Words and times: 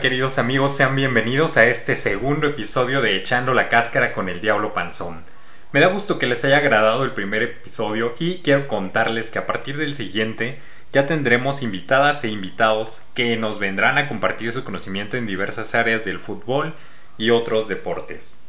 Queridos 0.00 0.38
amigos, 0.38 0.74
sean 0.74 0.96
bienvenidos 0.96 1.56
a 1.56 1.66
este 1.66 1.96
segundo 1.96 2.46
episodio 2.46 3.02
de 3.02 3.16
Echando 3.16 3.52
la 3.52 3.68
cáscara 3.68 4.14
con 4.14 4.28
el 4.28 4.40
Diablo 4.40 4.72
Panzón. 4.72 5.22
Me 5.70 5.80
da 5.80 5.88
gusto 5.88 6.18
que 6.18 6.26
les 6.26 6.44
haya 6.44 6.56
agradado 6.56 7.04
el 7.04 7.12
primer 7.12 7.42
episodio 7.42 8.14
y 8.18 8.38
quiero 8.38 8.66
contarles 8.68 9.30
que 9.30 9.38
a 9.38 9.46
partir 9.46 9.76
del 9.76 9.94
siguiente 9.94 10.58
ya 10.90 11.06
tendremos 11.06 11.62
invitadas 11.62 12.24
e 12.24 12.28
invitados 12.28 13.02
que 13.14 13.36
nos 13.36 13.58
vendrán 13.58 13.98
a 13.98 14.08
compartir 14.08 14.52
su 14.52 14.64
conocimiento 14.64 15.16
en 15.16 15.26
diversas 15.26 15.74
áreas 15.74 16.04
del 16.04 16.18
fútbol 16.18 16.74
y 17.18 17.30
otros 17.30 17.68
deportes. 17.68 18.40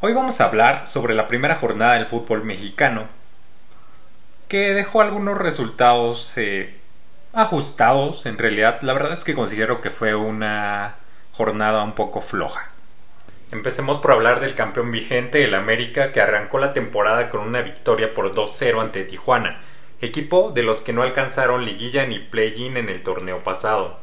Hoy 0.00 0.12
vamos 0.12 0.40
a 0.40 0.46
hablar 0.46 0.88
sobre 0.88 1.14
la 1.14 1.28
primera 1.28 1.56
jornada 1.56 1.94
del 1.94 2.06
fútbol 2.06 2.42
mexicano, 2.42 3.06
que 4.48 4.72
dejó 4.72 5.02
algunos 5.02 5.38
resultados 5.38 6.32
eh, 6.36 6.74
ajustados. 7.34 8.26
En 8.26 8.38
realidad, 8.38 8.80
la 8.82 8.92
verdad 8.92 9.12
es 9.12 9.24
que 9.24 9.34
considero 9.34 9.80
que 9.80 9.90
fue 9.90 10.14
una 10.14 10.96
jornada 11.32 11.82
un 11.82 11.94
poco 11.94 12.20
floja. 12.20 12.70
Empecemos 13.52 13.98
por 13.98 14.12
hablar 14.12 14.40
del 14.40 14.54
campeón 14.54 14.90
vigente, 14.90 15.44
el 15.44 15.54
América, 15.54 16.12
que 16.12 16.20
arrancó 16.20 16.58
la 16.58 16.72
temporada 16.72 17.28
con 17.28 17.40
una 17.40 17.62
victoria 17.62 18.12
por 18.14 18.34
2-0 18.34 18.80
ante 18.80 19.04
Tijuana, 19.04 19.60
equipo 20.00 20.50
de 20.52 20.62
los 20.62 20.80
que 20.80 20.92
no 20.92 21.02
alcanzaron 21.02 21.64
liguilla 21.64 22.06
ni 22.06 22.18
play-in 22.18 22.76
en 22.76 22.88
el 22.88 23.02
torneo 23.02 23.44
pasado. 23.44 23.98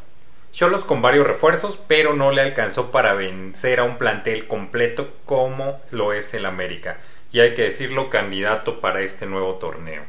Cholos 0.54 0.84
con 0.84 1.02
varios 1.02 1.28
refuerzos, 1.28 1.78
pero 1.88 2.14
no 2.14 2.32
le 2.32 2.42
alcanzó 2.42 2.92
para 2.92 3.14
vencer 3.14 3.80
a 3.80 3.84
un 3.84 3.98
plantel 3.98 4.48
completo 4.48 5.14
como 5.26 5.82
lo 5.92 6.14
es 6.14 6.34
el 6.34 6.46
América, 6.46 6.98
y 7.32 7.40
hay 7.40 7.54
que 7.54 7.64
decirlo 7.64 8.10
candidato 8.10 8.80
para 8.82 9.02
este 9.02 9.26
nuevo 9.26 9.56
torneo. 9.56 10.04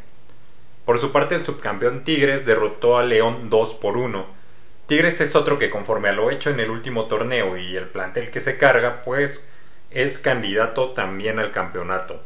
Por 0.85 0.99
su 0.99 1.13
parte, 1.13 1.35
el 1.35 1.45
subcampeón 1.45 2.03
Tigres 2.03 2.45
derrotó 2.45 2.99
a 2.99 3.05
León 3.05 3.51
2 3.51 3.75
por 3.75 3.97
1. 3.97 4.27
Tigres 4.87 5.21
es 5.21 5.37
otro 5.37 5.59
que 5.59 5.71
conforme 5.71 6.09
a 6.09 6.13
lo 6.13 6.31
hecho 6.31 6.51
en 6.51 6.59
el 6.59 6.71
último 6.71 7.07
torneo 7.07 7.57
y 7.57 7.77
el 7.77 7.87
plantel 7.87 8.31
que 8.31 8.41
se 8.41 8.59
carga, 8.59 9.03
pues 9.03 9.53
es 9.91 10.19
candidato 10.19 10.91
también 10.91 11.39
al 11.39 11.53
campeonato. 11.53 12.23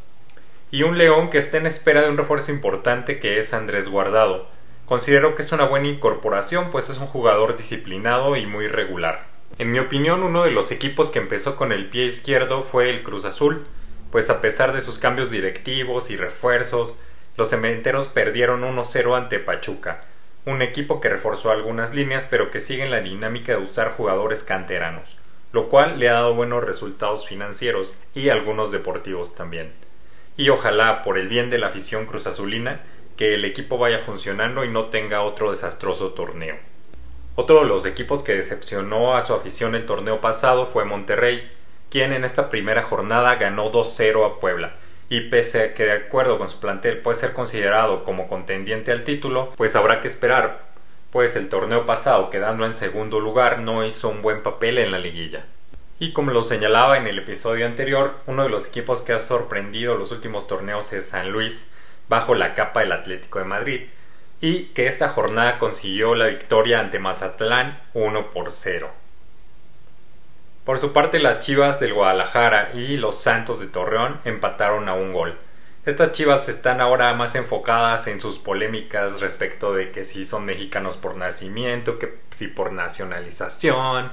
Y 0.70 0.82
un 0.82 0.96
León 0.98 1.30
que 1.30 1.38
está 1.38 1.58
en 1.58 1.66
espera 1.66 2.02
de 2.02 2.08
un 2.08 2.16
refuerzo 2.16 2.50
importante 2.50 3.20
que 3.20 3.38
es 3.38 3.52
Andrés 3.52 3.88
Guardado. 3.88 4.48
Considero 4.86 5.34
que 5.34 5.42
es 5.42 5.52
una 5.52 5.64
buena 5.64 5.88
incorporación, 5.88 6.70
pues 6.70 6.88
es 6.88 6.98
un 6.98 7.06
jugador 7.06 7.56
disciplinado 7.56 8.36
y 8.36 8.46
muy 8.46 8.68
regular. 8.68 9.26
En 9.58 9.70
mi 9.70 9.78
opinión, 9.78 10.22
uno 10.22 10.44
de 10.44 10.50
los 10.50 10.70
equipos 10.70 11.10
que 11.10 11.18
empezó 11.18 11.56
con 11.56 11.72
el 11.72 11.86
pie 11.86 12.06
izquierdo 12.06 12.62
fue 12.62 12.90
el 12.90 13.02
Cruz 13.02 13.24
Azul, 13.24 13.66
pues 14.10 14.30
a 14.30 14.40
pesar 14.40 14.72
de 14.72 14.80
sus 14.80 14.98
cambios 14.98 15.30
directivos 15.30 16.10
y 16.10 16.16
refuerzos, 16.16 16.98
los 17.36 17.50
cementeros 17.50 18.08
perdieron 18.08 18.62
1-0 18.62 19.16
ante 19.16 19.38
Pachuca, 19.38 20.04
un 20.44 20.62
equipo 20.62 21.00
que 21.00 21.08
reforzó 21.08 21.50
algunas 21.50 21.94
líneas 21.94 22.26
pero 22.30 22.50
que 22.50 22.60
sigue 22.60 22.84
en 22.84 22.90
la 22.90 23.00
dinámica 23.00 23.52
de 23.52 23.58
usar 23.58 23.92
jugadores 23.92 24.42
canteranos, 24.42 25.16
lo 25.52 25.68
cual 25.68 25.98
le 25.98 26.08
ha 26.08 26.14
dado 26.14 26.34
buenos 26.34 26.64
resultados 26.64 27.26
financieros 27.26 28.00
y 28.14 28.28
algunos 28.28 28.70
deportivos 28.70 29.34
también. 29.34 29.72
Y 30.36 30.50
ojalá, 30.50 31.02
por 31.02 31.18
el 31.18 31.28
bien 31.28 31.50
de 31.50 31.58
la 31.58 31.68
afición 31.68 32.06
cruzazulina, 32.06 32.80
que 33.16 33.34
el 33.34 33.44
equipo 33.44 33.78
vaya 33.78 33.98
funcionando 33.98 34.64
y 34.64 34.68
no 34.68 34.86
tenga 34.86 35.22
otro 35.22 35.50
desastroso 35.50 36.10
torneo. 36.10 36.56
Otro 37.34 37.60
de 37.60 37.66
los 37.66 37.84
equipos 37.86 38.22
que 38.22 38.34
decepcionó 38.34 39.16
a 39.16 39.22
su 39.22 39.34
afición 39.34 39.74
el 39.74 39.86
torneo 39.86 40.20
pasado 40.20 40.66
fue 40.66 40.84
Monterrey, 40.84 41.50
quien 41.90 42.12
en 42.12 42.24
esta 42.24 42.50
primera 42.50 42.82
jornada 42.82 43.34
ganó 43.36 43.72
2-0 43.72 44.26
a 44.26 44.40
Puebla, 44.40 44.74
y 45.08 45.22
pese 45.28 45.62
a 45.62 45.74
que 45.74 45.84
de 45.84 45.92
acuerdo 45.92 46.38
con 46.38 46.48
su 46.48 46.58
plantel 46.60 46.98
puede 46.98 47.16
ser 47.16 47.32
considerado 47.32 48.04
como 48.04 48.28
contendiente 48.28 48.92
al 48.92 49.04
título, 49.04 49.52
pues 49.56 49.76
habrá 49.76 50.00
que 50.00 50.08
esperar, 50.08 50.64
pues 51.10 51.36
el 51.36 51.48
torneo 51.48 51.86
pasado 51.86 52.30
quedando 52.30 52.66
en 52.66 52.74
segundo 52.74 53.20
lugar 53.20 53.60
no 53.60 53.84
hizo 53.84 54.08
un 54.08 54.22
buen 54.22 54.42
papel 54.42 54.78
en 54.78 54.90
la 54.90 54.98
liguilla. 54.98 55.44
Y 55.98 56.12
como 56.12 56.30
lo 56.30 56.42
señalaba 56.42 56.98
en 56.98 57.06
el 57.06 57.20
episodio 57.20 57.66
anterior, 57.66 58.16
uno 58.26 58.42
de 58.42 58.50
los 58.50 58.66
equipos 58.66 59.02
que 59.02 59.14
ha 59.14 59.20
sorprendido 59.20 59.96
los 59.96 60.12
últimos 60.12 60.46
torneos 60.46 60.92
es 60.92 61.08
San 61.08 61.30
Luis, 61.30 61.72
bajo 62.08 62.34
la 62.34 62.54
capa 62.54 62.80
del 62.80 62.92
Atlético 62.92 63.38
de 63.38 63.46
Madrid, 63.46 63.80
y 64.40 64.64
que 64.66 64.86
esta 64.86 65.08
jornada 65.08 65.58
consiguió 65.58 66.14
la 66.14 66.26
victoria 66.26 66.80
ante 66.80 66.98
Mazatlán 66.98 67.80
1 67.94 68.30
por 68.30 68.50
0. 68.50 68.90
Por 70.66 70.80
su 70.80 70.92
parte, 70.92 71.20
las 71.20 71.38
Chivas 71.38 71.78
del 71.78 71.94
Guadalajara 71.94 72.72
y 72.74 72.96
los 72.96 73.20
Santos 73.20 73.60
de 73.60 73.68
Torreón 73.68 74.18
empataron 74.24 74.88
a 74.88 74.94
un 74.94 75.12
gol. 75.12 75.38
Estas 75.84 76.10
Chivas 76.10 76.48
están 76.48 76.80
ahora 76.80 77.14
más 77.14 77.36
enfocadas 77.36 78.08
en 78.08 78.20
sus 78.20 78.40
polémicas 78.40 79.20
respecto 79.20 79.72
de 79.72 79.92
que 79.92 80.04
si 80.04 80.26
son 80.26 80.44
mexicanos 80.44 80.96
por 80.96 81.14
nacimiento, 81.14 82.00
que 82.00 82.18
si 82.30 82.48
por 82.48 82.72
nacionalización, 82.72 84.10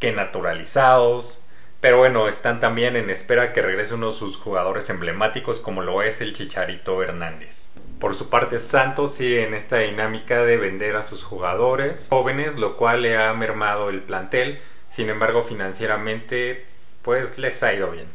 que 0.00 0.10
naturalizados. 0.10 1.48
Pero 1.80 1.98
bueno, 1.98 2.26
están 2.26 2.58
también 2.58 2.96
en 2.96 3.08
espera 3.08 3.52
que 3.52 3.62
regrese 3.62 3.94
uno 3.94 4.08
de 4.08 4.12
sus 4.14 4.38
jugadores 4.38 4.90
emblemáticos 4.90 5.60
como 5.60 5.82
lo 5.82 6.02
es 6.02 6.20
el 6.20 6.34
Chicharito 6.34 7.00
Hernández. 7.00 7.70
Por 8.00 8.16
su 8.16 8.28
parte, 8.28 8.58
Santos 8.58 9.14
sigue 9.14 9.46
en 9.46 9.54
esta 9.54 9.78
dinámica 9.78 10.44
de 10.44 10.56
vender 10.56 10.96
a 10.96 11.04
sus 11.04 11.22
jugadores 11.22 12.08
jóvenes, 12.10 12.56
lo 12.56 12.76
cual 12.76 13.02
le 13.02 13.16
ha 13.16 13.32
mermado 13.34 13.88
el 13.88 14.02
plantel 14.02 14.58
sin 14.96 15.10
embargo, 15.10 15.44
financieramente, 15.44 16.64
pues 17.02 17.36
les 17.36 17.62
ha 17.62 17.74
ido 17.74 17.90
bien. 17.90 18.06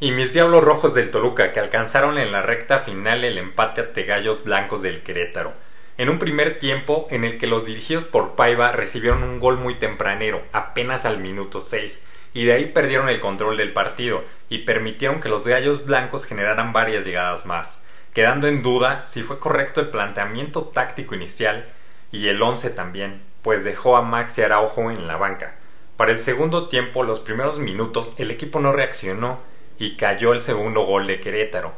Y 0.00 0.10
mis 0.10 0.32
Diablos 0.32 0.64
Rojos 0.64 0.94
del 0.94 1.10
Toluca, 1.10 1.52
que 1.52 1.60
alcanzaron 1.60 2.16
en 2.16 2.32
la 2.32 2.40
recta 2.40 2.78
final 2.78 3.24
el 3.24 3.36
empate 3.36 3.82
ante 3.82 4.04
Gallos 4.04 4.42
Blancos 4.42 4.80
del 4.80 5.02
Querétaro. 5.02 5.52
En 5.98 6.08
un 6.08 6.18
primer 6.18 6.58
tiempo 6.58 7.06
en 7.10 7.24
el 7.24 7.36
que 7.36 7.46
los 7.46 7.66
dirigidos 7.66 8.04
por 8.04 8.36
Paiva 8.36 8.72
recibieron 8.72 9.22
un 9.22 9.38
gol 9.38 9.58
muy 9.58 9.74
tempranero, 9.74 10.42
apenas 10.52 11.04
al 11.04 11.18
minuto 11.18 11.60
6, 11.60 12.02
y 12.32 12.46
de 12.46 12.54
ahí 12.54 12.66
perdieron 12.72 13.10
el 13.10 13.20
control 13.20 13.58
del 13.58 13.74
partido 13.74 14.24
y 14.48 14.60
permitieron 14.60 15.20
que 15.20 15.28
los 15.28 15.46
Gallos 15.46 15.84
Blancos 15.84 16.24
generaran 16.24 16.72
varias 16.72 17.04
llegadas 17.04 17.44
más, 17.44 17.86
quedando 18.14 18.48
en 18.48 18.62
duda 18.62 19.06
si 19.08 19.22
fue 19.22 19.38
correcto 19.38 19.82
el 19.82 19.90
planteamiento 19.90 20.62
táctico 20.62 21.14
inicial 21.14 21.66
y 22.12 22.28
el 22.28 22.40
11 22.40 22.70
también, 22.70 23.20
pues 23.42 23.62
dejó 23.62 23.98
a 23.98 24.00
Maxi 24.00 24.40
Araujo 24.40 24.90
en 24.90 25.06
la 25.06 25.18
banca. 25.18 25.56
Para 25.96 26.10
el 26.10 26.18
segundo 26.18 26.68
tiempo, 26.68 27.04
los 27.04 27.20
primeros 27.20 27.60
minutos, 27.60 28.16
el 28.18 28.32
equipo 28.32 28.58
no 28.58 28.72
reaccionó 28.72 29.38
y 29.78 29.94
cayó 29.94 30.32
el 30.32 30.42
segundo 30.42 30.80
gol 30.80 31.06
de 31.06 31.20
Querétaro. 31.20 31.72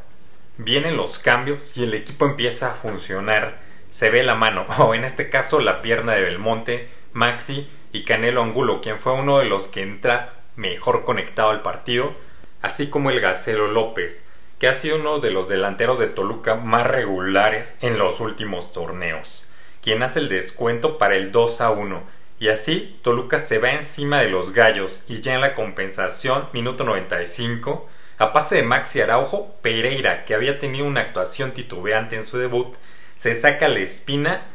Vienen 0.57 0.97
los 0.97 1.19
cambios 1.19 1.77
y 1.77 1.85
el 1.85 1.93
equipo 1.93 2.25
empieza 2.25 2.71
a 2.71 2.75
funcionar. 2.75 3.59
Se 3.91 4.09
ve 4.09 4.23
la 4.23 4.35
mano, 4.35 4.65
o 4.79 4.95
en 4.95 5.05
este 5.05 5.29
caso 5.29 5.61
la 5.61 5.83
pierna 5.83 6.15
de 6.15 6.23
Belmonte, 6.23 6.89
Maxi 7.13 7.69
y 7.93 8.05
Canelo 8.05 8.43
Angulo, 8.43 8.81
quien 8.81 8.99
fue 8.99 9.13
uno 9.13 9.39
de 9.39 9.45
los 9.45 9.69
que 9.69 9.83
entra 9.83 10.33
mejor 10.57 11.05
conectado 11.05 11.51
al 11.51 11.61
partido, 11.61 12.15
así 12.63 12.89
como 12.89 13.11
el 13.11 13.21
Gacelo 13.21 13.69
López, 13.69 14.27
que 14.59 14.69
ha 14.69 14.73
sido 14.73 14.97
uno 14.97 15.21
de 15.21 15.31
los 15.31 15.51
delanteros 15.51 15.99
de 15.99 16.07
Toluca 16.07 16.55
más 16.55 16.87
regulares 16.87 17.77
en 17.83 17.99
los 17.99 18.21
últimos 18.21 18.73
torneos, 18.73 19.53
quien 19.83 20.03
hace 20.03 20.21
el 20.21 20.31
descuento 20.31 20.97
para 20.97 21.17
el 21.17 21.33
2 21.33 21.61
a 21.61 21.71
1 21.71 22.17
y 22.39 22.49
así 22.49 22.99
Toluca 23.03 23.39
se 23.39 23.59
va 23.59 23.73
encima 23.73 24.21
de 24.21 24.29
los 24.29 24.53
gallos 24.53 25.05
y 25.09 25.21
ya 25.21 25.35
en 25.35 25.41
la 25.41 25.55
compensación, 25.55 26.49
minuto 26.53 26.85
95, 26.85 27.89
a 28.19 28.33
pase 28.33 28.57
de 28.57 28.63
Maxi 28.63 29.01
Araujo, 29.01 29.55
Pereira, 29.63 30.25
que 30.25 30.35
había 30.35 30.59
tenido 30.59 30.87
una 30.87 31.03
actuación 31.03 31.53
titubeante 31.53 32.17
en 32.17 32.25
su 32.25 32.39
debut, 32.39 32.75
se 33.17 33.35
saca 33.35 33.69
la 33.69 33.81
espina 33.81 34.47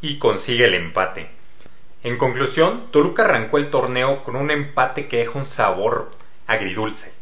y 0.00 0.18
consigue 0.18 0.64
el 0.64 0.74
empate. 0.74 1.28
En 2.02 2.16
conclusión, 2.16 2.90
Toluca 2.90 3.24
arrancó 3.24 3.58
el 3.58 3.70
torneo 3.70 4.24
con 4.24 4.36
un 4.36 4.50
empate 4.50 5.06
que 5.08 5.18
deja 5.18 5.38
un 5.38 5.46
sabor 5.46 6.12
agridulce. 6.46 7.12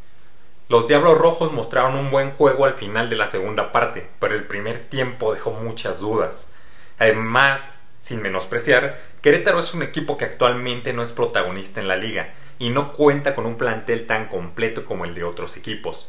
Los 0.69 0.87
Diablos 0.87 1.19
Rojos 1.19 1.53
mostraron 1.53 1.97
un 1.97 2.11
buen 2.11 2.33
juego 2.33 2.65
al 2.65 2.75
final 2.75 3.09
de 3.11 3.17
la 3.17 3.27
segunda 3.27 3.73
parte, 3.73 4.07
pero 4.21 4.35
el 4.35 4.45
primer 4.45 4.89
tiempo 4.89 5.33
dejó 5.33 5.51
muchas 5.51 6.01
dudas. 6.01 6.53
Además, 6.99 7.73
sin 8.01 8.23
menospreciar, 8.23 9.01
Querétaro 9.23 9.59
es 9.59 9.75
un 9.75 9.83
equipo 9.83 10.17
que 10.17 10.25
actualmente 10.25 10.93
no 10.93 11.03
es 11.03 11.13
protagonista 11.13 11.81
en 11.81 11.89
la 11.89 11.97
liga 11.97 12.35
y 12.61 12.71
no 12.71 12.93
cuenta 12.93 13.35
con 13.35 13.47
un 13.47 13.57
plantel 13.57 14.07
tan 14.07 14.29
completo 14.29 14.85
como 14.85 15.05
el 15.05 15.15
de 15.15 15.25
otros 15.25 15.57
equipos. 15.57 16.09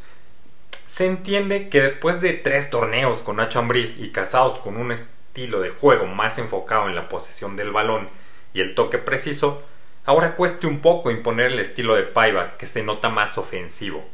Se 0.85 1.07
entiende 1.07 1.69
que 1.69 1.81
después 1.81 2.21
de 2.21 2.33
tres 2.33 2.69
torneos 2.69 3.21
con 3.21 3.37
Nacho 3.37 3.59
Ambriz 3.59 3.97
y 3.99 4.11
casados 4.11 4.59
con 4.59 4.77
un 4.77 4.91
estilo 4.91 5.59
de 5.59 5.71
juego 5.71 6.05
más 6.05 6.37
enfocado 6.37 6.87
en 6.87 6.95
la 6.95 7.09
posesión 7.09 7.55
del 7.55 7.71
balón 7.71 8.09
y 8.53 8.61
el 8.61 8.75
toque 8.75 8.99
preciso, 8.99 9.63
ahora 10.05 10.35
cueste 10.35 10.67
un 10.67 10.79
poco 10.79 11.09
imponer 11.09 11.51
el 11.51 11.59
estilo 11.59 11.95
de 11.95 12.03
Paiva, 12.03 12.57
que 12.57 12.67
se 12.67 12.83
nota 12.83 13.09
más 13.09 13.39
ofensivo. 13.39 14.05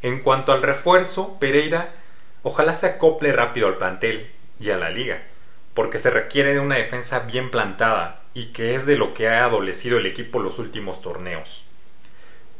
En 0.00 0.20
cuanto 0.20 0.52
al 0.52 0.62
refuerzo, 0.62 1.38
Pereira 1.38 1.92
ojalá 2.42 2.72
se 2.72 2.86
acople 2.86 3.32
rápido 3.32 3.68
al 3.68 3.76
plantel 3.76 4.30
y 4.60 4.70
a 4.70 4.78
la 4.78 4.88
liga 4.88 5.22
porque 5.74 5.98
se 5.98 6.10
requiere 6.10 6.54
de 6.54 6.60
una 6.60 6.76
defensa 6.76 7.20
bien 7.20 7.50
plantada 7.50 8.20
y 8.32 8.46
que 8.46 8.74
es 8.74 8.86
de 8.86 8.96
lo 8.96 9.12
que 9.12 9.28
ha 9.28 9.44
adolecido 9.44 9.98
el 9.98 10.06
equipo 10.06 10.40
los 10.40 10.58
últimos 10.58 11.02
torneos. 11.02 11.66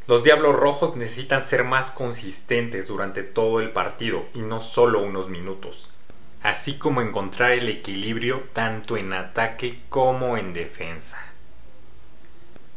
Los 0.06 0.22
Diablos 0.22 0.54
Rojos 0.54 0.96
necesitan 0.96 1.42
ser 1.42 1.64
más 1.64 1.90
consistentes 1.90 2.88
durante 2.88 3.22
todo 3.22 3.60
el 3.60 3.70
partido 3.70 4.26
y 4.34 4.40
no 4.40 4.60
solo 4.60 5.00
unos 5.00 5.28
minutos, 5.28 5.94
así 6.42 6.76
como 6.76 7.00
encontrar 7.00 7.52
el 7.52 7.70
equilibrio 7.70 8.44
tanto 8.52 8.98
en 8.98 9.14
ataque 9.14 9.80
como 9.88 10.36
en 10.36 10.52
defensa. 10.52 11.24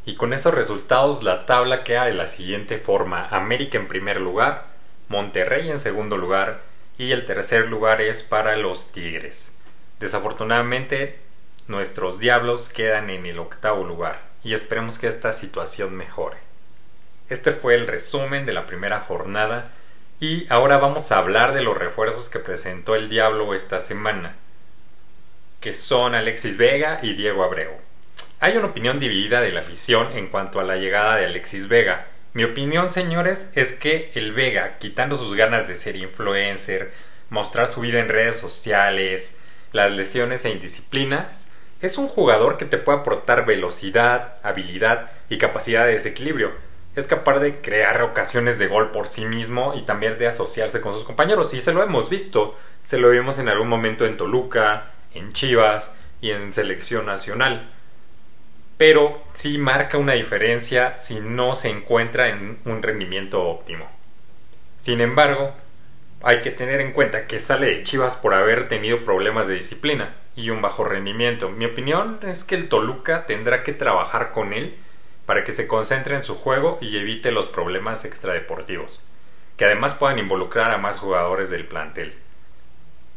Y 0.05 0.15
con 0.15 0.31
esos 0.31 0.53
resultados 0.53 1.21
la 1.21 1.45
tabla 1.45 1.83
queda 1.83 2.05
de 2.05 2.13
la 2.13 2.27
siguiente 2.27 2.77
forma. 2.77 3.27
América 3.27 3.77
en 3.77 3.89
primer 3.89 4.21
lugar, 4.21 4.67
Monterrey 5.09 5.69
en 5.69 5.79
segundo 5.79 6.15
lugar 6.15 6.61
y 6.97 7.11
el 7.11 7.25
tercer 7.25 7.67
lugar 7.67 7.99
es 7.99 8.23
para 8.23 8.55
los 8.55 8.93
Tigres. 8.93 9.56
Desafortunadamente 9.99 11.19
nuestros 11.67 12.19
Diablos 12.19 12.69
quedan 12.69 13.09
en 13.09 13.25
el 13.25 13.39
octavo 13.39 13.83
lugar 13.83 14.21
y 14.43 14.53
esperemos 14.53 14.99
que 14.99 15.07
esta 15.07 15.33
situación 15.33 15.95
mejore. 15.95 16.37
Este 17.29 17.51
fue 17.51 17.75
el 17.75 17.87
resumen 17.87 18.45
de 18.45 18.53
la 18.53 18.67
primera 18.67 19.01
jornada 19.01 19.71
y 20.19 20.47
ahora 20.49 20.77
vamos 20.77 21.11
a 21.11 21.17
hablar 21.17 21.53
de 21.53 21.61
los 21.61 21.77
refuerzos 21.77 22.29
que 22.29 22.39
presentó 22.39 22.95
el 22.95 23.09
Diablo 23.09 23.53
esta 23.53 23.79
semana, 23.79 24.35
que 25.59 25.73
son 25.73 26.15
Alexis 26.15 26.57
Vega 26.57 26.99
y 27.01 27.13
Diego 27.13 27.43
Abreu. 27.43 27.71
Hay 28.39 28.55
una 28.55 28.67
opinión 28.67 28.99
dividida 28.99 29.41
de 29.41 29.51
la 29.51 29.61
afición 29.61 30.15
en 30.15 30.27
cuanto 30.27 30.59
a 30.59 30.63
la 30.63 30.77
llegada 30.77 31.17
de 31.17 31.25
Alexis 31.25 31.67
Vega. 31.67 32.07
Mi 32.33 32.43
opinión, 32.43 32.89
señores, 32.89 33.51
es 33.55 33.73
que 33.73 34.11
el 34.13 34.31
Vega, 34.31 34.77
quitando 34.77 35.17
sus 35.17 35.35
ganas 35.35 35.67
de 35.67 35.75
ser 35.75 35.95
influencer, 35.95 36.93
mostrar 37.29 37.67
su 37.67 37.81
vida 37.81 37.99
en 37.99 38.09
redes 38.09 38.37
sociales, 38.37 39.39
las 39.77 39.93
lesiones 39.93 40.43
e 40.43 40.49
indisciplinas, 40.49 41.47
es 41.81 41.97
un 41.97 42.09
jugador 42.09 42.57
que 42.57 42.65
te 42.65 42.77
puede 42.77 42.99
aportar 42.99 43.45
velocidad, 43.45 44.33
habilidad 44.43 45.11
y 45.29 45.37
capacidad 45.37 45.85
de 45.85 45.93
desequilibrio. 45.93 46.51
Es 46.95 47.07
capaz 47.07 47.39
de 47.39 47.61
crear 47.61 48.01
ocasiones 48.01 48.59
de 48.59 48.67
gol 48.67 48.91
por 48.91 49.07
sí 49.07 49.23
mismo 49.25 49.73
y 49.75 49.83
también 49.83 50.17
de 50.17 50.27
asociarse 50.27 50.81
con 50.81 50.93
sus 50.93 51.03
compañeros. 51.03 51.53
Y 51.53 51.61
se 51.61 51.71
lo 51.71 51.83
hemos 51.83 52.09
visto. 52.09 52.57
Se 52.83 52.97
lo 52.97 53.11
vimos 53.11 53.39
en 53.39 53.47
algún 53.47 53.69
momento 53.69 54.05
en 54.05 54.17
Toluca, 54.17 54.91
en 55.13 55.31
Chivas 55.33 55.93
y 56.19 56.31
en 56.31 56.51
selección 56.51 57.05
nacional 57.05 57.69
pero 58.77 59.23
sí 59.33 59.57
marca 59.57 59.97
una 59.97 60.13
diferencia 60.13 60.97
si 60.99 61.19
no 61.19 61.55
se 61.55 61.69
encuentra 61.69 62.29
en 62.29 62.59
un 62.65 62.83
rendimiento 62.83 63.43
óptimo. 63.43 63.89
Sin 64.77 65.01
embargo, 65.01 65.53
hay 66.21 66.41
que 66.41 66.51
tener 66.51 66.81
en 66.81 66.93
cuenta 66.93 67.27
que 67.27 67.39
sale 67.39 67.67
de 67.67 67.83
Chivas 67.83 68.15
por 68.15 68.33
haber 68.33 68.67
tenido 68.67 69.03
problemas 69.03 69.47
de 69.47 69.55
disciplina 69.55 70.15
y 70.35 70.49
un 70.49 70.61
bajo 70.61 70.83
rendimiento. 70.83 71.49
Mi 71.49 71.65
opinión 71.65 72.19
es 72.23 72.43
que 72.43 72.55
el 72.55 72.69
Toluca 72.69 73.25
tendrá 73.25 73.63
que 73.63 73.73
trabajar 73.73 74.31
con 74.31 74.53
él 74.53 74.75
para 75.25 75.43
que 75.43 75.51
se 75.51 75.67
concentre 75.67 76.15
en 76.15 76.23
su 76.23 76.35
juego 76.35 76.79
y 76.81 76.97
evite 76.97 77.31
los 77.31 77.47
problemas 77.47 78.05
extradeportivos, 78.05 79.07
que 79.57 79.65
además 79.65 79.93
puedan 79.93 80.19
involucrar 80.19 80.71
a 80.71 80.77
más 80.77 80.97
jugadores 80.97 81.49
del 81.49 81.65
plantel. 81.65 82.13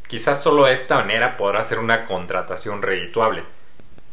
Quizás 0.08 0.43
solo 0.43 0.64
de 0.64 0.73
esta 0.73 0.97
manera 0.97 1.37
podrá 1.37 1.62
ser 1.62 1.79
una 1.79 2.05
contratación 2.05 2.82
redituable, 2.82 3.44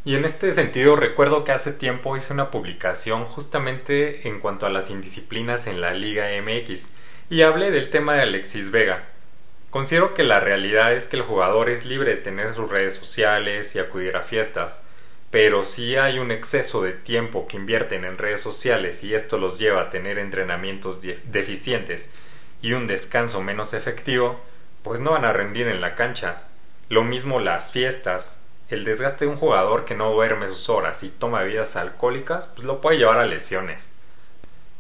y 0.06 0.16
en 0.16 0.24
este 0.24 0.54
sentido 0.54 0.96
recuerdo 0.96 1.44
que 1.44 1.52
hace 1.52 1.74
tiempo 1.74 2.16
hice 2.16 2.32
una 2.32 2.52
publicación 2.52 3.26
justamente 3.26 4.28
en 4.28 4.40
cuanto 4.40 4.66
a 4.66 4.70
las 4.70 4.90
indisciplinas 4.90 5.68
en 5.68 5.82
la 5.82 5.94
Liga 5.94 6.28
MX 6.42 6.92
y 7.30 7.42
hablé 7.42 7.72
del 7.72 7.90
tema 7.90 8.16
de 8.16 8.22
Alexis 8.22 8.72
Vega. 8.72 9.04
Considero 9.70 10.14
que 10.14 10.24
la 10.24 10.40
realidad 10.40 10.94
es 10.94 11.08
que 11.08 11.18
el 11.18 11.24
jugador 11.24 11.70
es 11.70 11.86
libre 11.86 12.12
de 12.12 12.22
tener 12.22 12.54
sus 12.54 12.70
redes 12.70 12.96
sociales 12.96 13.76
y 13.76 13.80
acudir 13.80 14.16
a 14.16 14.22
fiestas, 14.22 14.82
pero 15.30 15.66
si 15.66 15.98
hay 15.98 16.20
un 16.20 16.32
exceso 16.32 16.82
de 16.82 16.94
tiempo 16.94 17.46
que 17.48 17.58
invierten 17.58 18.06
en 18.06 18.18
redes 18.18 18.40
sociales 18.40 19.04
y 19.04 19.14
esto 19.14 19.38
los 19.38 19.60
lleva 19.60 19.82
a 19.82 19.90
tener 19.90 20.20
entrenamientos 20.20 21.02
deficientes 21.26 22.14
y 22.62 22.72
un 22.72 22.88
descanso 22.88 23.42
menos 23.42 23.74
efectivo, 23.74 24.40
pues 24.82 25.02
no 25.02 25.12
van 25.12 25.26
a 25.26 25.34
rendir 25.34 25.68
en 25.68 25.82
la 25.82 25.96
cancha. 25.96 26.44
Lo 26.88 27.04
mismo 27.04 27.42
las 27.42 27.74
fiestas, 27.74 28.46
el 28.70 28.86
desgaste 28.86 29.26
de 29.26 29.32
un 29.32 29.38
jugador 29.38 29.84
que 29.84 29.96
no 29.96 30.14
duerme 30.14 30.48
sus 30.48 30.70
horas 30.70 31.04
y 31.04 31.10
toma 31.10 31.42
bebidas 31.42 31.76
alcohólicas, 31.76 32.48
pues 32.56 32.66
lo 32.66 32.80
puede 32.80 33.00
llevar 33.00 33.20
a 33.20 33.26
lesiones. 33.26 33.97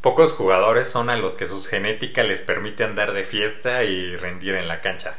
Pocos 0.07 0.31
jugadores 0.31 0.87
son 0.87 1.09
a 1.09 1.17
los 1.17 1.35
que 1.35 1.45
sus 1.45 1.67
genética 1.67 2.23
les 2.23 2.39
permite 2.39 2.85
andar 2.85 3.11
de 3.11 3.25
fiesta 3.25 3.83
y 3.83 4.15
rendir 4.15 4.55
en 4.55 4.69
la 4.69 4.79
cancha. 4.79 5.17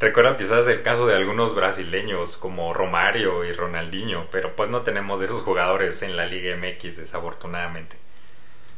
Recuerdo 0.00 0.38
quizás 0.38 0.66
el 0.68 0.80
caso 0.80 1.06
de 1.06 1.14
algunos 1.14 1.54
brasileños 1.54 2.38
como 2.38 2.72
Romario 2.72 3.44
y 3.44 3.52
Ronaldinho, 3.52 4.28
pero 4.32 4.56
pues 4.56 4.70
no 4.70 4.80
tenemos 4.80 5.20
de 5.20 5.26
esos 5.26 5.42
jugadores 5.42 6.00
en 6.00 6.16
la 6.16 6.24
Liga 6.24 6.56
MX 6.56 6.96
desafortunadamente. 6.96 7.98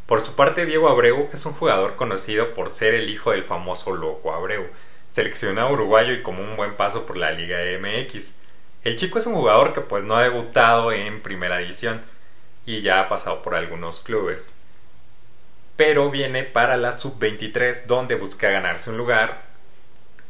Por 0.07 0.23
su 0.25 0.35
parte, 0.35 0.67
Diego 0.67 0.89
Abreu 0.89 1.29
es 1.33 1.47
un 1.47 1.53
jugador 1.53 1.95
conocido 1.95 2.53
por 2.53 2.71
ser 2.71 2.93
el 2.95 3.09
hijo 3.09 3.31
del 3.31 3.45
famoso 3.45 3.95
Loco 3.95 4.33
Abreu, 4.33 4.67
seleccionado 5.13 5.73
uruguayo 5.73 6.15
y 6.15 6.23
como 6.23 6.43
un 6.43 6.57
buen 6.57 6.75
paso 6.75 7.07
por 7.07 7.17
la 7.17 7.31
Liga 7.31 7.59
MX. 7.79 8.41
El 8.83 8.97
chico 8.97 9.21
es 9.21 9.27
un 9.29 9.35
jugador 9.35 9.73
que 9.73 9.83
pues 9.83 10.03
no 10.03 10.17
ha 10.17 10.25
debutado 10.25 10.91
en 10.91 11.23
primera 11.23 11.59
división 11.59 12.03
y 12.67 12.83
ya 12.83 12.99
ha 12.99 13.09
pasado 13.09 13.41
por 13.41 13.55
algunos 13.55 14.01
clubes. 14.01 14.57
Pero 15.77 16.11
viene 16.11 16.45
para 16.45 16.77
la 16.77 16.93
sub-23 16.93 17.87
donde 17.87 18.15
busca 18.15 18.49
ganarse 18.49 18.91
un 18.91 18.97
lugar 18.97 19.43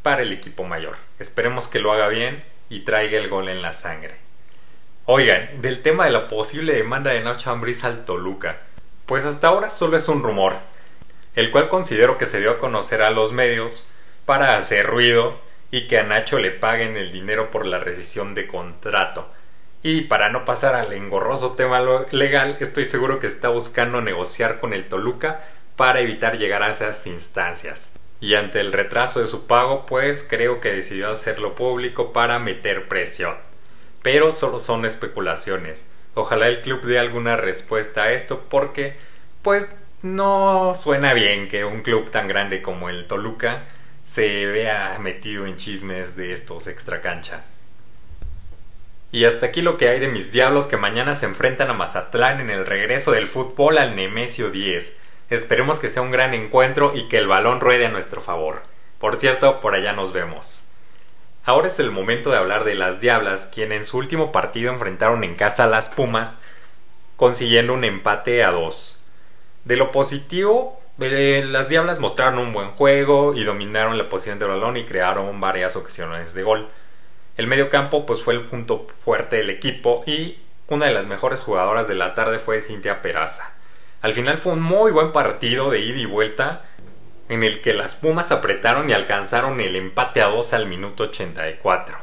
para 0.03 0.23
el 0.23 0.33
equipo 0.33 0.65
mayor. 0.65 0.97
Esperemos 1.19 1.69
que 1.69 1.79
lo 1.79 1.93
haga 1.93 2.09
bien 2.09 2.45
y 2.69 2.81
traiga 2.81 3.19
el 3.19 3.29
gol 3.29 3.49
en 3.49 3.63
la 3.63 3.73
sangre. 3.73 4.17
Oigan, 5.07 5.61
del 5.61 5.83
tema 5.83 6.07
de 6.07 6.13
la 6.13 6.29
posible 6.29 6.73
demanda 6.73 7.11
de 7.11 7.21
Nacho 7.21 7.51
Ambriz 7.51 7.85
al 7.85 8.05
Toluca, 8.05 8.59
pues 9.07 9.27
hasta 9.27 9.49
ahora 9.49 9.69
solo 9.69 9.99
es 9.99 10.09
un 10.09 10.23
rumor, 10.23 10.57
el 11.35 11.51
cual 11.51 11.69
considero 11.69 12.17
que 12.17 12.27
se 12.27 12.41
dio 12.41 12.53
a 12.53 12.59
conocer 12.59 13.03
a 13.03 13.11
los 13.11 13.33
medios 13.33 13.93
para 14.25 14.57
hacer 14.57 14.87
ruido 14.87 15.39
y 15.71 15.89
que 15.89 15.99
a 15.99 16.05
Nacho 16.05 16.39
le 16.39 16.51
paguen 16.53 16.97
el 16.97 17.13
dinero 17.13 17.51
por 17.51 17.67
la 17.67 17.81
rescisión 17.81 18.35
de 18.35 18.47
contrato. 18.47 19.29
Y 19.87 20.01
para 20.01 20.31
no 20.31 20.47
pasar 20.47 20.75
al 20.75 20.95
engorroso 20.95 21.57
tema 21.57 21.79
legal, 22.11 22.57
estoy 22.61 22.87
seguro 22.87 23.21
que 23.21 23.27
está 23.27 23.51
buscando 23.51 24.01
negociar 24.01 24.59
con 24.59 24.73
el 24.73 24.87
Toluca 24.89 25.45
para 25.77 26.01
evitar 26.01 26.39
llegar 26.39 26.63
a 26.63 26.71
esas 26.71 27.07
instancias. 27.07 27.93
Y 28.19 28.35
ante 28.35 28.61
el 28.61 28.73
retraso 28.73 29.21
de 29.21 29.27
su 29.27 29.47
pago, 29.47 29.85
pues 29.85 30.27
creo 30.27 30.63
que 30.63 30.73
decidió 30.73 31.11
hacerlo 31.11 31.55
público 31.55 32.15
para 32.15 32.39
meter 32.39 32.89
presión. 32.89 33.35
Pero 34.01 34.33
solo 34.33 34.59
son 34.59 34.87
especulaciones. 34.87 35.87
Ojalá 36.15 36.49
el 36.49 36.63
club 36.63 36.81
dé 36.87 36.99
alguna 36.99 37.37
respuesta 37.37 38.05
a 38.05 38.13
esto 38.13 38.47
porque, 38.49 38.97
pues, 39.43 39.71
no 40.01 40.73
suena 40.75 41.13
bien 41.13 41.47
que 41.49 41.67
un 41.67 41.83
club 41.83 42.11
tan 42.11 42.27
grande 42.27 42.63
como 42.63 42.89
el 42.89 43.07
Toluca 43.07 43.65
se 44.07 44.47
vea 44.47 44.99
metido 44.99 45.45
en 45.45 45.59
chismes 45.59 46.17
de 46.17 46.33
estos 46.33 46.69
extra 46.69 47.03
cancha. 47.03 47.45
Y 49.15 49.27
hasta 49.27 49.47
aquí 49.47 49.63
lo 49.63 49.79
que 49.79 49.89
hay 49.89 50.01
de 50.01 50.09
mis 50.09 50.33
diablos 50.33 50.67
que 50.67 50.77
mañana 50.77 51.15
se 51.15 51.27
enfrentan 51.27 51.71
a 51.71 51.73
Mazatlán 51.73 52.41
en 52.41 52.51
el 52.51 52.67
regreso 52.67 53.13
del 53.13 53.29
fútbol 53.29 53.79
al 53.79 53.95
Nemesio 53.95 54.51
10. 54.51 54.99
Esperemos 55.31 55.79
que 55.79 55.89
sea 55.89 56.03
un 56.03 56.11
gran 56.11 56.35
encuentro 56.35 56.91
y 56.97 57.07
que 57.07 57.19
el 57.19 57.29
balón 57.29 57.61
ruede 57.61 57.87
a 57.87 57.91
nuestro 57.91 58.21
favor. 58.21 58.63
Por 58.99 59.15
cierto, 59.15 59.61
por 59.61 59.77
allá 59.77 59.93
nos 59.93 60.13
vemos. 60.13 60.69
Ahora 61.45 61.69
es 61.69 61.79
el 61.79 61.93
momento 61.93 62.33
de 62.33 62.39
hablar 62.39 62.65
de 62.65 62.75
las 62.75 63.01
Diablas, 63.01 63.49
quienes 63.55 63.79
en 63.79 63.85
su 63.85 63.99
último 63.99 64.33
partido 64.33 64.73
enfrentaron 64.73 65.23
en 65.23 65.37
casa 65.37 65.63
a 65.63 65.69
las 65.69 65.89
Pumas, 65.89 66.43
consiguiendo 67.17 67.73
un 67.73 67.85
empate 67.85 68.43
a 68.43 68.51
dos. 68.51 69.07
De 69.65 69.77
lo 69.77 69.93
positivo, 69.93 70.81
eh, 70.99 71.45
las 71.47 71.69
Diablas 71.69 72.01
mostraron 72.01 72.41
un 72.41 72.53
buen 72.53 72.71
juego 72.71 73.37
y 73.37 73.45
dominaron 73.45 73.97
la 73.97 74.09
posición 74.09 74.41
del 74.41 74.49
balón 74.49 74.77
y 74.77 74.83
crearon 74.83 75.41
varias 75.41 75.77
ocasiones 75.77 76.35
de 76.35 76.43
gol. 76.43 76.69
El 77.37 77.49
medio 77.49 77.69
campo 77.69 78.07
pues 78.07 78.23
fue 78.23 78.35
el 78.35 78.45
punto 78.45 78.87
fuerte 79.05 79.37
del 79.37 79.51
equipo 79.51 80.05
y 80.07 80.39
una 80.69 80.87
de 80.87 80.95
las 80.95 81.07
mejores 81.07 81.41
jugadoras 81.41 81.89
de 81.89 81.97
la 81.97 82.15
tarde 82.15 82.39
fue 82.39 82.61
Cintia 82.61 83.03
Peraza. 83.03 83.53
Al 84.03 84.13
final 84.13 84.39
fue 84.39 84.53
un 84.53 84.63
muy 84.63 84.93
buen 84.93 85.13
partido 85.13 85.71
de 85.71 85.81
ida 85.81 85.99
y 85.99 86.05
vuelta 86.05 86.65
en 87.29 87.43
el 87.43 87.61
que 87.61 87.73
las 87.73 87.97
Pumas 87.97 88.31
apretaron 88.31 88.89
y 88.89 88.93
alcanzaron 88.93 89.61
el 89.61 89.75
empate 89.75 90.23
a 90.23 90.27
2 90.27 90.53
al 90.53 90.67
minuto 90.67 91.05
84. 91.05 91.97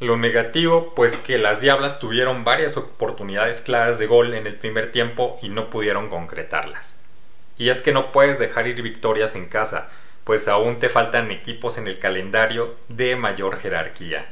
Lo 0.00 0.16
negativo, 0.16 0.92
pues 0.96 1.18
que 1.18 1.38
las 1.38 1.60
Diablas 1.60 2.00
tuvieron 2.00 2.42
varias 2.42 2.76
oportunidades 2.76 3.60
claras 3.60 4.00
de 4.00 4.06
gol 4.06 4.34
en 4.34 4.46
el 4.48 4.56
primer 4.56 4.90
tiempo 4.90 5.38
y 5.40 5.50
no 5.50 5.70
pudieron 5.70 6.08
concretarlas. 6.08 7.00
Y 7.58 7.68
es 7.68 7.80
que 7.80 7.92
no 7.92 8.10
puedes 8.10 8.40
dejar 8.40 8.66
ir 8.66 8.82
victorias 8.82 9.36
en 9.36 9.46
casa, 9.46 9.88
pues 10.24 10.48
aún 10.48 10.80
te 10.80 10.88
faltan 10.88 11.30
equipos 11.30 11.78
en 11.78 11.86
el 11.86 12.00
calendario 12.00 12.74
de 12.88 13.14
mayor 13.14 13.60
jerarquía. 13.60 14.26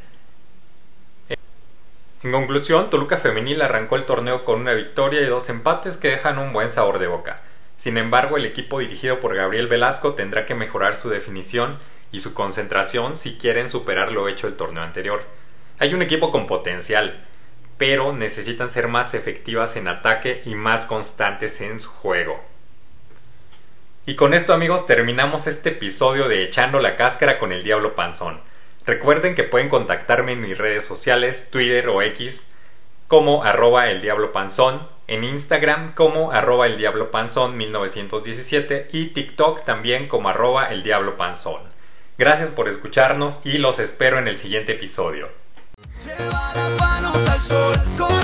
En 2.23 2.31
conclusión, 2.31 2.89
Toluca 2.89 3.19
Femenil 3.19 3.63
arrancó 3.63 3.97
el 3.97 4.05
torneo 4.05 4.45
con 4.45 4.61
una 4.61 4.75
victoria 4.75 5.23
y 5.23 5.27
dos 5.27 5.49
empates 5.49 5.97
que 5.97 6.09
dejan 6.09 6.39
un 6.39 6.53
buen 6.53 6.71
sabor 6.71 7.01
de 7.01 7.09
boca. 7.09 7.41
Sin 7.79 7.99
embargo, 7.99 8.37
el 8.37 8.47
equipo 8.47 8.79
dirigido 8.79 9.19
por 9.19 9.35
Gabriel 9.35 9.67
Velasco 9.67 10.15
tendrá 10.15 10.47
que 10.47 10.55
mejorar 10.55 10.95
su 10.95 11.09
definición 11.09 11.81
y 12.13 12.21
su 12.21 12.33
concentración 12.33 13.17
si 13.17 13.39
quieren 13.39 13.69
superar 13.69 14.13
lo 14.13 14.29
hecho 14.29 14.47
el 14.47 14.55
torneo 14.55 14.85
anterior. 14.85 15.25
Hay 15.81 15.95
un 15.95 16.03
equipo 16.03 16.31
con 16.31 16.47
potencial, 16.47 17.25
pero 17.77 18.13
necesitan 18.13 18.71
ser 18.71 18.87
más 18.87 19.15
efectivas 19.15 19.75
en 19.75 19.89
ataque 19.89 20.43
y 20.45 20.55
más 20.55 20.87
constantes 20.87 21.61
en 21.61 21.81
su 21.81 21.91
juego. 21.91 22.41
Y 24.07 24.15
con 24.15 24.33
esto 24.33 24.55
amigos 24.55 24.87
terminamos 24.87 25.49
este 25.49 25.71
episodio 25.71 26.29
de 26.29 26.45
Echando 26.45 26.79
la 26.79 26.95
cáscara 26.95 27.41
con 27.41 27.51
el 27.51 27.65
Diablo 27.65 27.97
Panzón. 27.97 28.41
Recuerden 28.85 29.35
que 29.35 29.45
pueden 29.45 29.69
contactarme 29.69 30.33
en 30.33 30.41
mis 30.41 30.59
redes 30.59 30.85
sociales, 30.85 31.49
Twitter 31.51 31.89
o 31.89 32.03
X, 32.03 32.51
como 33.07 33.45
arroba 33.45 33.91
el 33.91 34.01
diablo 34.01 34.33
panzón, 34.33 34.81
en 35.07 35.25
Instagram 35.25 35.95
como 35.95 36.33
arroba 36.33 36.67
el 36.67 36.79
diablo 36.79 37.11
panzón 37.11 37.57
1917 37.57 38.89
y 38.93 39.09
TikTok 39.09 39.65
también 39.65 40.09
como 40.09 40.31
arroba 40.31 40.67
el 40.67 40.83
diablo 40.83 41.17
panzón. 41.17 41.61
Gracias 42.19 42.53
por 42.53 42.69
escucharnos 42.69 43.41
y 43.45 43.59
los 43.59 43.79
espero 43.79 44.19
en 44.19 44.29
el 44.29 44.39
siguiente 44.39 44.73
episodio. 44.73 45.29
Las 46.07 46.81
manos 46.81 47.29
al 47.29 48.22